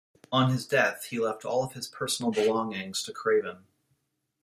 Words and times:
On 0.31 0.49
his 0.49 0.65
death 0.65 1.05
he 1.11 1.19
left 1.19 1.45
all 1.45 1.69
his 1.69 1.87
personal 1.87 2.31
belongings 2.31 3.03
to 3.03 3.13
Craven. 3.13 3.67